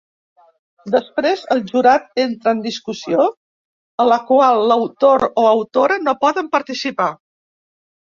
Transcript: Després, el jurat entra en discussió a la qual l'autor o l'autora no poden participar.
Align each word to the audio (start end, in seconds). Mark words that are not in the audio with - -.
Després, 0.93 1.41
el 1.55 1.59
jurat 1.71 2.07
entra 2.23 2.53
en 2.57 2.63
discussió 2.63 3.25
a 4.05 4.07
la 4.13 4.17
qual 4.31 4.63
l'autor 4.71 5.27
o 5.29 5.45
l'autora 5.47 5.99
no 6.07 6.15
poden 6.25 6.51
participar. 6.57 7.09